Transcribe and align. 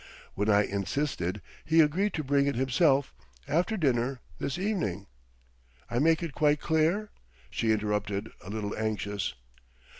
When 0.33 0.49
I 0.49 0.63
insisted, 0.63 1.43
he 1.63 1.79
agreed 1.79 2.15
to 2.15 2.23
bring 2.23 2.47
it 2.47 2.55
himself, 2.55 3.13
after 3.47 3.77
dinner, 3.77 4.19
this 4.39 4.57
evening.... 4.57 5.05
I 5.91 5.99
make 5.99 6.23
it 6.23 6.33
quite 6.33 6.59
clear?" 6.59 7.11
she 7.51 7.71
interrupted, 7.71 8.31
a 8.43 8.49
little 8.49 8.75
anxious. 8.75 9.35